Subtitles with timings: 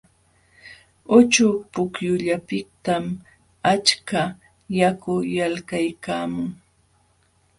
[1.17, 3.05] Uchuk pukyullapiqtam
[3.71, 4.21] achka
[4.79, 6.49] yaku yalqaykaamun.